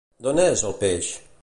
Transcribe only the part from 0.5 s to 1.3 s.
el peix?